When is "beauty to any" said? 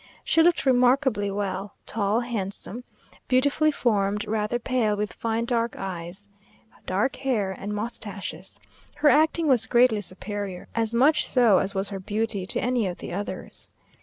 11.99-12.87